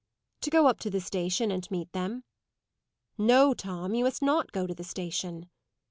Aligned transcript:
"To 0.41 0.49
go 0.49 0.65
up 0.65 0.79
to 0.79 0.89
the 0.89 0.99
station 0.99 1.51
and 1.51 1.69
meet 1.69 1.91
them." 1.91 2.23
"No, 3.19 3.53
Tom. 3.53 3.93
You 3.93 4.03
must 4.05 4.23
not 4.23 4.51
go 4.51 4.65
to 4.65 4.73
the 4.73 4.83
station." 4.83 5.51